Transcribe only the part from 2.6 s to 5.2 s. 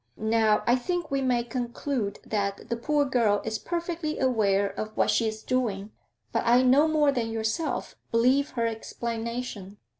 the poor girl is perfectly aware of what